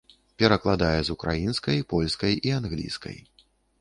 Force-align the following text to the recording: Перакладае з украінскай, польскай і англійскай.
Перакладае 0.43 0.99
з 1.09 1.13
украінскай, 1.17 1.83
польскай 1.91 2.33
і 2.49 2.55
англійскай. 2.59 3.17